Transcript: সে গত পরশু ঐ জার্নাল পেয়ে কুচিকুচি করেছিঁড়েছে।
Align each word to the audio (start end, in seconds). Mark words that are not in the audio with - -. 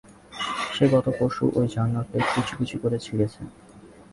সে 0.75 0.85
গত 0.93 1.05
পরশু 1.17 1.43
ঐ 1.55 1.61
জার্নাল 1.73 2.05
পেয়ে 2.11 2.25
কুচিকুচি 2.31 2.77
করেছিঁড়েছে। 2.83 3.41